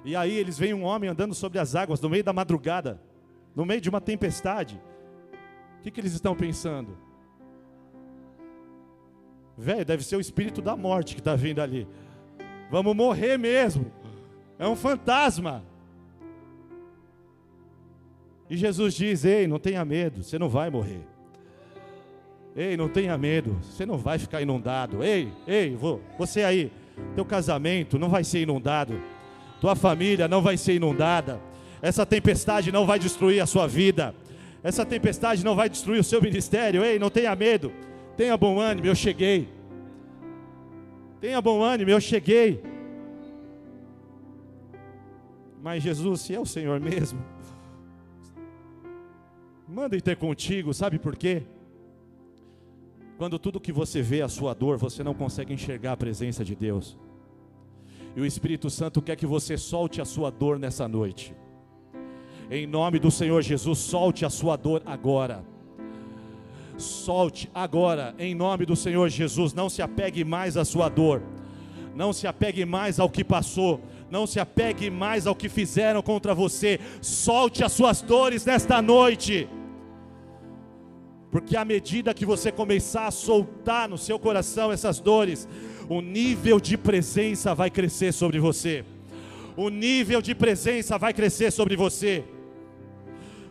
E 0.04 0.14
aí 0.14 0.32
eles 0.32 0.56
veem 0.56 0.74
um 0.74 0.84
homem 0.84 1.10
andando 1.10 1.34
sobre 1.34 1.58
as 1.58 1.74
águas 1.74 2.00
no 2.00 2.08
meio 2.08 2.22
da 2.22 2.32
madrugada, 2.32 3.02
no 3.54 3.64
meio 3.64 3.80
de 3.80 3.88
uma 3.88 4.00
tempestade. 4.00 4.80
O 5.78 5.82
que, 5.82 5.90
que 5.90 6.00
eles 6.00 6.12
estão 6.12 6.36
pensando? 6.36 6.96
Velho, 9.58 9.84
deve 9.84 10.04
ser 10.04 10.14
o 10.14 10.20
espírito 10.20 10.62
da 10.62 10.76
morte 10.76 11.16
que 11.16 11.20
está 11.20 11.34
vindo 11.34 11.60
ali. 11.60 11.84
Vamos 12.70 12.94
morrer 12.94 13.36
mesmo. 13.36 13.90
É 14.56 14.68
um 14.68 14.76
fantasma. 14.76 15.64
E 18.48 18.56
Jesus 18.56 18.94
diz: 18.94 19.24
Ei, 19.24 19.48
não 19.48 19.58
tenha 19.58 19.84
medo, 19.84 20.22
você 20.22 20.38
não 20.38 20.48
vai 20.48 20.70
morrer. 20.70 21.00
Ei, 22.54 22.76
não 22.76 22.88
tenha 22.88 23.18
medo, 23.18 23.58
você 23.62 23.84
não 23.84 23.98
vai 23.98 24.16
ficar 24.16 24.40
inundado. 24.40 25.02
Ei, 25.02 25.28
ei, 25.44 25.74
vou, 25.74 26.00
você 26.16 26.44
aí, 26.44 26.72
teu 27.16 27.24
casamento 27.24 27.98
não 27.98 28.08
vai 28.08 28.22
ser 28.22 28.42
inundado, 28.42 29.00
tua 29.60 29.74
família 29.74 30.28
não 30.28 30.40
vai 30.40 30.56
ser 30.56 30.74
inundada, 30.74 31.40
essa 31.82 32.06
tempestade 32.06 32.72
não 32.72 32.86
vai 32.86 32.98
destruir 32.98 33.40
a 33.40 33.46
sua 33.46 33.66
vida, 33.66 34.14
essa 34.62 34.84
tempestade 34.86 35.44
não 35.44 35.54
vai 35.54 35.68
destruir 35.68 36.00
o 36.00 36.04
seu 36.04 36.22
ministério. 36.22 36.84
Ei, 36.84 36.98
não 36.98 37.10
tenha 37.10 37.34
medo, 37.34 37.72
tenha 38.18 38.36
bom 38.36 38.58
ânimo, 38.58 38.88
eu 38.88 38.96
cheguei. 38.96 39.48
Tenha 41.20 41.40
bom 41.40 41.62
ânimo, 41.62 41.88
eu 41.88 42.00
cheguei. 42.00 42.60
Mas 45.62 45.84
Jesus, 45.84 46.22
se 46.22 46.34
é 46.34 46.40
o 46.40 46.44
Senhor 46.44 46.80
mesmo, 46.80 47.20
manda 49.68 50.00
ter 50.00 50.16
contigo, 50.16 50.74
sabe 50.74 50.98
por 50.98 51.14
quê? 51.14 51.44
Quando 53.16 53.38
tudo 53.38 53.60
que 53.60 53.72
você 53.72 54.02
vê 54.02 54.18
é 54.18 54.22
a 54.22 54.28
sua 54.28 54.52
dor, 54.52 54.78
você 54.78 55.04
não 55.04 55.14
consegue 55.14 55.54
enxergar 55.54 55.92
a 55.92 55.96
presença 55.96 56.44
de 56.44 56.56
Deus. 56.56 56.98
E 58.16 58.20
o 58.20 58.26
Espírito 58.26 58.68
Santo 58.68 59.00
quer 59.00 59.14
que 59.14 59.26
você 59.26 59.56
solte 59.56 60.00
a 60.00 60.04
sua 60.04 60.28
dor 60.28 60.58
nessa 60.58 60.88
noite. 60.88 61.32
Em 62.50 62.66
nome 62.66 62.98
do 62.98 63.12
Senhor 63.12 63.42
Jesus, 63.42 63.78
solte 63.78 64.24
a 64.24 64.30
sua 64.30 64.56
dor 64.56 64.82
agora. 64.84 65.44
Solte 66.78 67.50
agora, 67.52 68.14
em 68.18 68.34
nome 68.34 68.64
do 68.64 68.76
Senhor 68.76 69.08
Jesus. 69.08 69.52
Não 69.52 69.68
se 69.68 69.82
apegue 69.82 70.24
mais 70.24 70.56
à 70.56 70.64
sua 70.64 70.88
dor. 70.88 71.20
Não 71.94 72.12
se 72.12 72.28
apegue 72.28 72.64
mais 72.64 73.00
ao 73.00 73.10
que 73.10 73.24
passou. 73.24 73.80
Não 74.08 74.26
se 74.26 74.38
apegue 74.38 74.88
mais 74.88 75.26
ao 75.26 75.34
que 75.34 75.48
fizeram 75.48 76.00
contra 76.00 76.34
você. 76.34 76.78
Solte 77.02 77.64
as 77.64 77.72
suas 77.72 78.00
dores 78.00 78.46
nesta 78.46 78.80
noite. 78.80 79.48
Porque 81.32 81.56
à 81.56 81.64
medida 81.64 82.14
que 82.14 82.24
você 82.24 82.52
começar 82.52 83.08
a 83.08 83.10
soltar 83.10 83.88
no 83.88 83.98
seu 83.98 84.18
coração 84.18 84.70
essas 84.72 85.00
dores, 85.00 85.48
o 85.88 86.00
nível 86.00 86.60
de 86.60 86.78
presença 86.78 87.54
vai 87.54 87.70
crescer 87.70 88.12
sobre 88.12 88.38
você. 88.38 88.84
O 89.56 89.68
nível 89.68 90.22
de 90.22 90.34
presença 90.34 90.96
vai 90.96 91.12
crescer 91.12 91.50
sobre 91.50 91.76
você. 91.76 92.24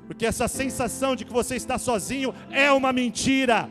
Porque 0.07 0.25
essa 0.25 0.47
sensação 0.47 1.15
de 1.15 1.25
que 1.25 1.33
você 1.33 1.55
está 1.55 1.77
sozinho 1.77 2.33
é 2.49 2.71
uma 2.71 2.93
mentira. 2.93 3.69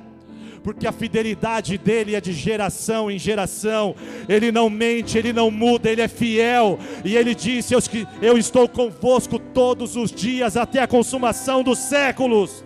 Porque 0.63 0.87
a 0.87 0.93
fidelidade 0.93 1.79
dele 1.79 2.15
é 2.15 2.21
de 2.21 2.33
geração 2.33 3.11
em 3.11 3.19
geração. 3.19 3.95
Ele 4.29 4.53
não 4.53 4.69
mente, 4.69 5.17
ele 5.17 5.33
não 5.33 5.51
muda, 5.51 5.89
ele 5.89 6.03
é 6.03 6.09
fiel. 6.09 6.79
E 7.05 7.17
ele 7.17 7.35
disse: 7.35 7.73
Eu, 7.73 7.81
eu 8.21 8.37
estou 8.37 8.69
convosco 8.69 9.39
todos 9.39 9.97
os 9.97 10.11
dias 10.11 10.57
até 10.57 10.81
a 10.81 10.89
consumação 10.89 11.63
dos 11.63 11.79
séculos. 11.79 12.65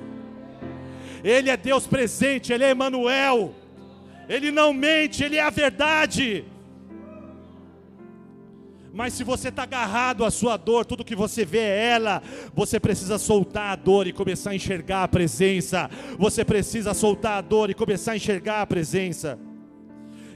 Ele 1.22 1.50
é 1.50 1.56
Deus 1.56 1.86
presente, 1.86 2.52
Ele 2.52 2.64
é 2.64 2.70
Emmanuel. 2.70 3.54
Ele 4.28 4.50
não 4.50 4.72
mente, 4.72 5.22
Ele 5.22 5.36
é 5.36 5.42
a 5.42 5.50
verdade. 5.50 6.44
Mas 8.92 9.14
se 9.14 9.22
você 9.22 9.48
está 9.48 9.62
agarrado 9.62 10.24
à 10.24 10.30
sua 10.30 10.56
dor, 10.56 10.84
tudo 10.84 11.04
que 11.04 11.14
você 11.14 11.44
vê 11.44 11.58
é 11.58 11.88
ela, 11.90 12.22
você 12.52 12.80
precisa 12.80 13.18
soltar 13.18 13.72
a 13.72 13.76
dor 13.76 14.06
e 14.06 14.12
começar 14.12 14.50
a 14.50 14.54
enxergar 14.54 15.04
a 15.04 15.08
presença. 15.08 15.88
Você 16.18 16.44
precisa 16.44 16.92
soltar 16.92 17.38
a 17.38 17.40
dor 17.40 17.70
e 17.70 17.74
começar 17.74 18.12
a 18.12 18.16
enxergar 18.16 18.62
a 18.62 18.66
presença. 18.66 19.38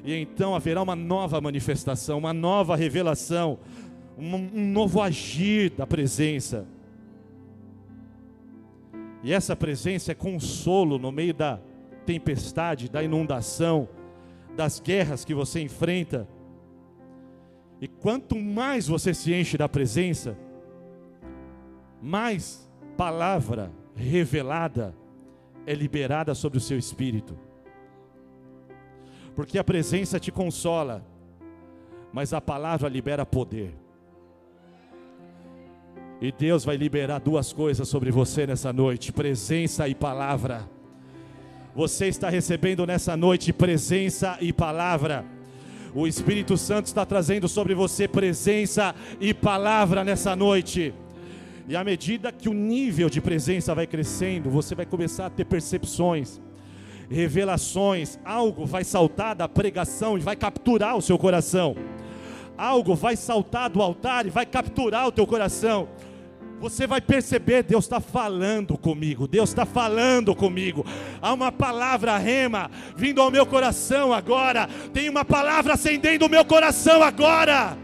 E 0.04 0.14
então 0.14 0.54
haverá 0.54 0.82
uma 0.82 0.94
nova 0.94 1.40
manifestação, 1.40 2.18
uma 2.18 2.32
nova 2.32 2.76
revelação, 2.76 3.58
um, 4.16 4.34
um 4.34 4.70
novo 4.70 5.00
agir 5.00 5.70
da 5.70 5.86
presença. 5.86 6.66
E 9.22 9.32
essa 9.32 9.56
presença 9.56 10.12
é 10.12 10.14
consolo 10.14 10.98
no 10.98 11.10
meio 11.10 11.32
da 11.32 11.58
tempestade, 12.04 12.90
da 12.90 13.02
inundação, 13.02 13.88
das 14.54 14.78
guerras 14.78 15.24
que 15.24 15.34
você 15.34 15.60
enfrenta. 15.60 16.28
E 17.84 17.86
quanto 17.86 18.34
mais 18.34 18.88
você 18.88 19.12
se 19.12 19.34
enche 19.34 19.58
da 19.58 19.68
presença, 19.68 20.38
mais 22.00 22.66
palavra 22.96 23.70
revelada 23.94 24.94
é 25.66 25.74
liberada 25.74 26.34
sobre 26.34 26.56
o 26.56 26.62
seu 26.62 26.78
espírito. 26.78 27.38
Porque 29.36 29.58
a 29.58 29.64
presença 29.64 30.18
te 30.18 30.32
consola, 30.32 31.04
mas 32.10 32.32
a 32.32 32.40
palavra 32.40 32.88
libera 32.88 33.26
poder. 33.26 33.76
E 36.22 36.32
Deus 36.32 36.64
vai 36.64 36.78
liberar 36.78 37.18
duas 37.18 37.52
coisas 37.52 37.86
sobre 37.86 38.10
você 38.10 38.46
nessa 38.46 38.72
noite: 38.72 39.12
presença 39.12 39.86
e 39.86 39.94
palavra. 39.94 40.66
Você 41.74 42.06
está 42.06 42.30
recebendo 42.30 42.86
nessa 42.86 43.14
noite 43.14 43.52
presença 43.52 44.38
e 44.40 44.54
palavra. 44.54 45.33
O 45.94 46.08
Espírito 46.08 46.56
Santo 46.56 46.86
está 46.86 47.06
trazendo 47.06 47.46
sobre 47.46 47.72
você 47.72 48.08
presença 48.08 48.92
e 49.20 49.32
palavra 49.32 50.02
nessa 50.02 50.34
noite. 50.34 50.92
E 51.68 51.76
à 51.76 51.84
medida 51.84 52.32
que 52.32 52.48
o 52.48 52.52
nível 52.52 53.08
de 53.08 53.20
presença 53.20 53.72
vai 53.76 53.86
crescendo, 53.86 54.50
você 54.50 54.74
vai 54.74 54.84
começar 54.84 55.26
a 55.26 55.30
ter 55.30 55.44
percepções, 55.44 56.40
revelações, 57.08 58.18
algo 58.24 58.66
vai 58.66 58.82
saltar 58.82 59.36
da 59.36 59.48
pregação 59.48 60.18
e 60.18 60.20
vai 60.20 60.34
capturar 60.34 60.96
o 60.96 61.00
seu 61.00 61.16
coração. 61.16 61.76
Algo 62.58 62.96
vai 62.96 63.14
saltar 63.14 63.70
do 63.70 63.80
altar 63.80 64.26
e 64.26 64.30
vai 64.30 64.44
capturar 64.44 65.06
o 65.06 65.12
teu 65.12 65.28
coração 65.28 65.88
você 66.64 66.86
vai 66.86 66.98
perceber, 66.98 67.62
Deus 67.62 67.84
está 67.84 68.00
falando 68.00 68.78
comigo, 68.78 69.28
Deus 69.28 69.50
está 69.50 69.66
falando 69.66 70.34
comigo. 70.34 70.82
Há 71.20 71.30
uma 71.34 71.52
palavra 71.52 72.16
rema 72.16 72.70
vindo 72.96 73.20
ao 73.20 73.30
meu 73.30 73.44
coração 73.44 74.14
agora. 74.14 74.66
Tem 74.90 75.10
uma 75.10 75.26
palavra 75.26 75.74
acendendo 75.74 76.24
o 76.24 76.28
meu 76.28 76.42
coração 76.42 77.02
agora. 77.02 77.76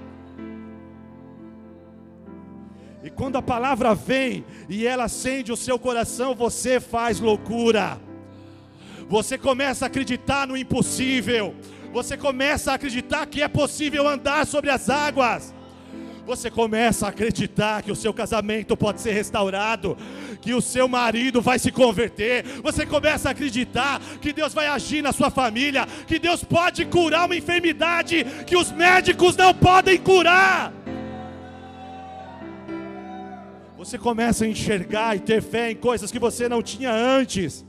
E 3.05 3.11
quando 3.11 3.37
a 3.37 3.43
palavra 3.43 3.95
vem 3.95 4.47
e 4.67 4.87
ela 4.87 5.05
acende 5.05 5.53
o 5.53 5.59
seu 5.59 5.79
coração, 5.79 6.35
você 6.35 6.81
faz 6.81 7.21
loucura. 7.21 8.01
Você 9.11 9.37
começa 9.37 9.85
a 9.85 9.89
acreditar 9.89 10.47
no 10.47 10.57
impossível. 10.57 11.55
Você 11.93 12.17
começa 12.17 12.73
a 12.73 12.77
acreditar 12.77 13.27
que 13.27 13.43
é 13.43 13.49
possível 13.49 14.09
andar 14.09 14.47
sobre 14.47 14.71
as 14.71 14.89
águas 14.89 15.53
você 16.27 16.51
começa 16.51 17.07
a 17.07 17.09
acreditar 17.11 17.83
que 17.83 17.91
o 17.91 17.97
seu 17.97 18.13
casamento 18.13 18.77
pode 18.77 19.01
ser 19.01 19.13
restaurado, 19.13 19.97
que 20.41 20.55
o 20.55 20.61
seu 20.61 20.89
marido 20.89 21.41
vai 21.41 21.59
se 21.59 21.71
converter, 21.71 22.45
você 22.63 22.87
começa 22.87 23.29
a 23.29 23.33
acreditar 23.33 24.01
que 24.21 24.33
Deus 24.33 24.55
vai 24.55 24.67
agir 24.67 25.03
na 25.03 25.13
sua 25.13 25.31
família, 25.31 25.87
que 26.07 26.19
Deus 26.19 26.45
pode 26.45 26.85
curar 26.85 27.27
uma 27.27 27.37
enfermidade 27.37 28.25
que 28.47 28.57
os 28.57 28.71
médicos 28.71 29.37
não 29.37 29.53
podem 29.55 29.99
curar. 29.99 30.73
Você 33.77 33.97
começa 33.97 34.45
a 34.45 34.49
enxergar 34.49 35.17
e 35.17 35.21
ter 35.21 35.41
fé 35.41 35.71
em 35.71 35.77
coisas 35.77 36.11
que 36.11 36.19
você 36.19 36.49
não 36.49 36.63
tinha 36.63 36.93
antes. 36.93 37.65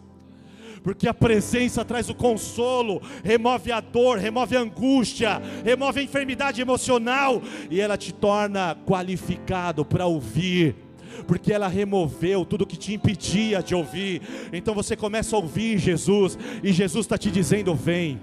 Porque 0.84 1.08
a 1.08 1.14
presença 1.14 1.86
traz 1.86 2.10
o 2.10 2.16
consolo, 2.16 3.02
remove 3.24 3.72
a 3.72 3.80
dor, 3.80 4.18
remove 4.18 4.58
a 4.58 4.62
angústia, 4.62 5.42
remove 5.64 6.00
a 6.00 6.04
enfermidade 6.04 6.62
emocional 6.62 7.42
e 7.70 7.80
ela 7.80 7.98
te 7.98 8.14
torna 8.14 8.76
qualificado 8.86 9.86
para 9.86 10.06
ouvir. 10.06 10.76
Porque 11.28 11.54
ela 11.54 11.68
removeu 11.68 12.46
tudo 12.46 12.66
que 12.66 12.78
te 12.78 12.94
impedia 12.94 13.62
de 13.62 13.76
ouvir, 13.76 14.22
então 14.52 14.74
você 14.74 14.96
começa 14.96 15.36
a 15.36 15.40
ouvir 15.40 15.78
Jesus, 15.78 16.38
e 16.64 16.72
Jesus 16.72 17.06
está 17.06 17.18
te 17.18 17.30
dizendo: 17.30 17.76
vem, 17.76 18.20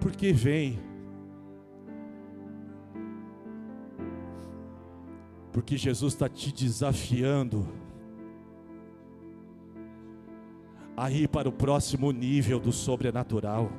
porque 0.00 0.32
vem, 0.32 0.78
porque 5.50 5.76
Jesus 5.76 6.12
está 6.12 6.28
te 6.28 6.52
desafiando 6.52 7.66
a 10.98 11.12
ir 11.12 11.28
para 11.28 11.48
o 11.48 11.52
próximo 11.52 12.10
nível 12.10 12.58
do 12.58 12.72
sobrenatural. 12.72 13.70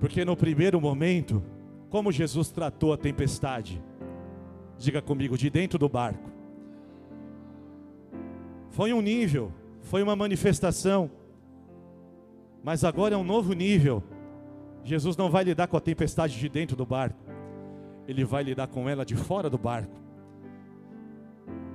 Porque 0.00 0.24
no 0.24 0.36
primeiro 0.36 0.80
momento, 0.80 1.40
como 1.88 2.10
Jesus 2.10 2.50
tratou 2.50 2.92
a 2.92 2.96
tempestade? 2.96 3.80
Diga 4.76 5.00
comigo, 5.00 5.38
de 5.38 5.48
dentro 5.48 5.78
do 5.78 5.88
barco. 5.88 6.28
Foi 8.70 8.92
um 8.92 9.00
nível, 9.00 9.52
foi 9.82 10.02
uma 10.02 10.16
manifestação. 10.16 11.08
Mas 12.64 12.82
agora 12.82 13.14
é 13.14 13.18
um 13.18 13.24
novo 13.24 13.52
nível. 13.52 14.02
Jesus 14.82 15.16
não 15.16 15.30
vai 15.30 15.44
lidar 15.44 15.68
com 15.68 15.76
a 15.76 15.80
tempestade 15.80 16.36
de 16.36 16.48
dentro 16.48 16.76
do 16.76 16.84
barco. 16.84 17.22
Ele 18.08 18.24
vai 18.24 18.42
lidar 18.42 18.66
com 18.66 18.88
ela 18.88 19.04
de 19.04 19.14
fora 19.14 19.48
do 19.48 19.58
barco. 19.58 19.99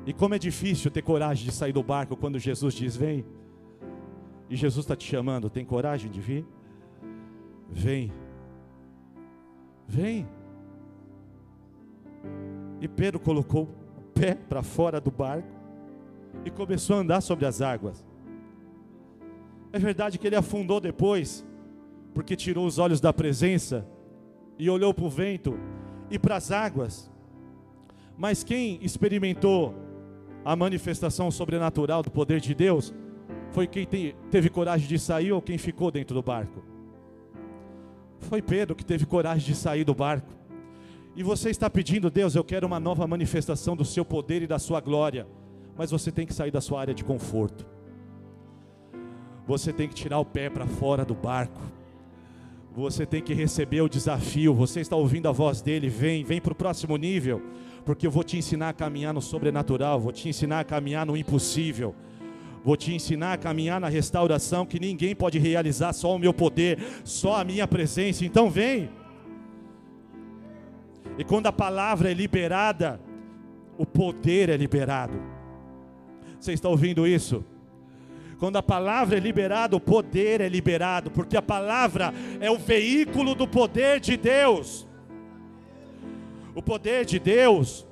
E 0.06 0.14
como 0.14 0.36
é 0.36 0.40
difícil 0.40 0.92
ter 0.92 1.02
coragem 1.02 1.46
de 1.46 1.52
sair 1.52 1.74
do 1.74 1.82
barco 1.82 2.16
quando 2.16 2.38
Jesus 2.38 2.74
diz: 2.74 2.96
Vem. 2.96 3.26
E 4.50 4.56
Jesus 4.56 4.86
está 4.86 4.96
te 4.96 5.08
chamando, 5.08 5.50
tem 5.50 5.66
coragem 5.66 6.12
de 6.12 6.22
vir? 6.22 6.46
Vem. 7.70 8.12
Vem. 9.88 10.28
E 12.80 12.88
Pedro 12.88 13.20
colocou 13.20 13.64
o 13.98 14.02
pé 14.14 14.36
para 14.36 14.62
fora 14.62 15.02
do 15.02 15.10
barco 15.10 15.48
e 16.44 16.52
começou 16.52 16.98
a 16.98 17.00
andar 17.00 17.22
sobre 17.22 17.46
as 17.46 17.60
águas. 17.62 18.06
É 19.74 19.80
verdade 19.80 20.20
que 20.20 20.28
ele 20.28 20.36
afundou 20.36 20.80
depois, 20.80 21.44
porque 22.14 22.36
tirou 22.36 22.68
os 22.68 22.78
olhos 22.78 23.02
da 23.02 23.12
presença 23.12 23.86
e 24.60 24.70
olhou 24.70 24.94
para 24.94 25.06
o 25.06 25.10
vento 25.10 25.58
e 26.10 26.20
para 26.20 26.36
as 26.36 26.52
águas. 26.52 27.12
Mas 28.18 28.44
quem 28.44 28.80
experimentou 28.82 29.85
a 30.46 30.56
manifestação 30.56 31.32
sobrenatural 31.32 32.04
do 32.04 32.12
poder 32.12 32.40
de 32.40 32.54
Deus 32.54 32.94
foi 33.50 33.66
quem 33.66 33.88
teve 34.30 34.48
coragem 34.50 34.88
de 34.88 35.00
sair 35.00 35.32
ou 35.32 35.42
quem 35.42 35.58
ficou 35.58 35.90
dentro 35.90 36.14
do 36.14 36.22
barco? 36.22 36.64
Foi 38.20 38.44
Pedro 38.44 38.76
que 38.76 38.86
teve 38.86 39.08
coragem 39.08 39.46
de 39.46 39.56
sair 39.56 39.84
do 39.84 39.96
barco. 39.96 40.32
E 41.16 41.24
você 41.24 41.50
está 41.50 41.70
pedindo, 41.70 42.12
Deus, 42.12 42.36
eu 42.36 42.44
quero 42.44 42.68
uma 42.68 42.80
nova 42.80 43.08
manifestação 43.08 43.76
do 43.76 43.86
seu 43.86 44.06
poder 44.06 44.44
e 44.44 44.48
da 44.48 44.60
sua 44.60 44.80
glória. 44.80 45.26
Mas 45.76 45.90
você 45.90 46.12
tem 46.12 46.28
que 46.28 46.34
sair 46.34 46.52
da 46.52 46.62
sua 46.62 46.82
área 46.82 46.94
de 46.94 47.04
conforto. 47.04 47.66
Você 49.48 49.74
tem 49.74 49.88
que 49.88 49.96
tirar 49.96 50.20
o 50.20 50.26
pé 50.26 50.50
para 50.50 50.68
fora 50.68 51.04
do 51.04 51.16
barco. 51.16 51.62
Você 52.76 53.06
tem 53.06 53.22
que 53.22 53.34
receber 53.34 53.82
o 53.82 53.90
desafio. 53.90 54.54
Você 54.54 54.82
está 54.82 54.96
ouvindo 54.96 55.28
a 55.28 55.32
voz 55.32 55.62
dele, 55.62 55.88
vem, 55.90 56.24
vem 56.24 56.42
para 56.42 56.54
o 56.54 56.56
próximo 56.56 56.98
nível 56.98 57.42
porque 57.86 58.08
eu 58.08 58.12
vou 58.12 58.24
te 58.24 58.36
ensinar 58.36 58.70
a 58.70 58.74
caminhar 58.74 59.14
no 59.14 59.22
sobrenatural, 59.22 60.00
vou 60.00 60.12
te 60.12 60.28
ensinar 60.28 60.60
a 60.60 60.64
caminhar 60.64 61.06
no 61.06 61.16
impossível. 61.16 61.96
Vou 62.64 62.76
te 62.76 62.92
ensinar 62.96 63.34
a 63.34 63.38
caminhar 63.38 63.80
na 63.80 63.88
restauração 63.88 64.66
que 64.66 64.80
ninguém 64.80 65.16
pode 65.16 65.38
realizar, 65.38 65.94
só 65.94 66.16
o 66.16 66.18
meu 66.18 66.34
poder, 66.34 66.80
só 67.04 67.40
a 67.40 67.44
minha 67.44 67.68
presença. 67.68 68.26
Então 68.26 68.50
vem. 68.50 68.90
E 71.16 71.24
quando 71.24 71.46
a 71.46 71.52
palavra 71.52 72.10
é 72.10 72.14
liberada, 72.16 73.00
o 73.78 73.86
poder 73.86 74.50
é 74.50 74.58
liberado. 74.58 75.22
Você 76.40 76.54
está 76.54 76.68
ouvindo 76.68 77.06
isso? 77.06 77.46
Quando 78.40 78.58
a 78.58 78.64
palavra 78.64 79.18
é 79.18 79.20
liberada, 79.20 79.76
o 79.76 79.80
poder 79.80 80.42
é 80.42 80.50
liberado, 80.50 81.10
porque 81.10 81.38
a 81.38 81.42
palavra 81.42 82.14
é 82.40 82.52
o 82.52 82.58
veículo 82.58 83.34
do 83.34 83.48
poder 83.48 84.00
de 84.00 84.18
Deus. 84.18 84.86
O 86.54 86.62
poder 86.62 87.06
de 87.06 87.20
Deus 87.20 87.86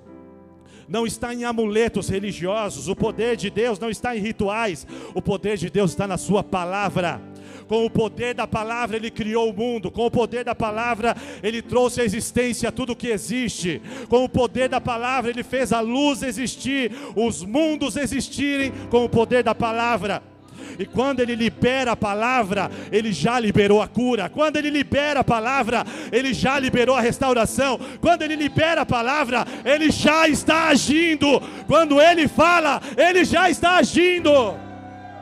não 0.88 1.06
está 1.06 1.34
em 1.34 1.44
amuletos 1.46 2.10
religiosos, 2.10 2.88
o 2.88 2.96
poder 2.96 3.38
de 3.38 3.50
Deus 3.50 3.80
não 3.80 3.90
está 3.90 4.16
em 4.16 4.20
rituais, 4.20 4.86
o 5.14 5.22
poder 5.22 5.58
de 5.58 5.70
Deus 5.70 5.92
está 5.92 6.08
na 6.08 6.18
Sua 6.18 6.44
palavra. 6.44 7.22
Com 7.68 7.86
o 7.86 7.90
poder 7.90 8.34
da 8.34 8.46
palavra 8.46 8.98
ele 8.98 9.10
criou 9.10 9.50
o 9.50 9.54
mundo, 9.54 9.90
com 9.90 10.06
o 10.06 10.12
poder 10.12 10.44
da 10.44 10.54
palavra 10.54 11.16
ele 11.42 11.62
trouxe 11.62 12.02
à 12.02 12.04
existência 12.04 12.72
tudo 12.72 12.96
que 12.96 13.08
existe, 13.08 13.82
com 14.10 14.26
o 14.26 14.30
poder 14.30 14.68
da 14.68 14.82
palavra 14.82 15.32
ele 15.32 15.44
fez 15.44 15.72
a 15.72 15.80
luz 15.80 16.22
existir, 16.22 16.92
os 17.16 17.44
mundos 17.44 17.96
existirem 17.96 18.72
com 18.90 19.06
o 19.06 19.10
poder 19.10 19.44
da 19.44 19.56
palavra. 19.56 20.33
E 20.78 20.86
quando 20.86 21.20
ele 21.20 21.36
libera 21.36 21.92
a 21.92 21.96
palavra, 21.96 22.70
ele 22.92 23.12
já 23.12 23.40
liberou 23.40 23.82
a 23.82 23.88
cura. 23.88 24.30
Quando 24.30 24.58
ele 24.58 24.70
libera 24.70 25.22
a 25.22 25.24
palavra, 25.24 25.86
ele 26.12 26.34
já 26.34 26.60
liberou 26.60 26.96
a 26.96 27.02
restauração. 27.02 27.80
Quando 28.02 28.24
ele 28.24 28.36
libera 28.36 28.82
a 28.82 28.86
palavra, 28.86 29.46
ele 29.64 29.92
já 29.92 30.28
está 30.28 30.68
agindo. 30.68 31.42
Quando 31.68 32.02
ele 32.02 32.28
fala, 32.28 32.82
ele 32.98 33.24
já 33.26 33.50
está 33.50 33.78
agindo. 33.78 34.73